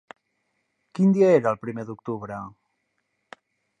Quin 0.99 1.13
dia 1.17 1.29
era 1.33 1.51
el 1.55 1.61
primer 1.67 1.85
d'octubre? 1.91 2.39